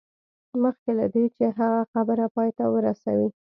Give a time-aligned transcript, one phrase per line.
[0.63, 3.29] مخکې له دې چې هغه خبره پای ته ورسوي